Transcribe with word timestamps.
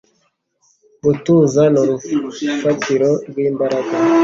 Gutuza 1.03 1.61
ni 1.71 1.77
urufatiro 1.83 3.09
rw'imbaraga.” 3.29 3.93